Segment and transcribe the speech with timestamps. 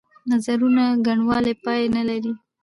[0.31, 2.33] نظرونو ګڼوالی پای نه لري.